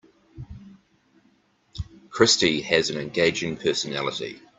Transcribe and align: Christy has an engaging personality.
Christy 2.09 2.59
has 2.61 2.89
an 2.89 2.97
engaging 2.97 3.55
personality. 3.55 4.41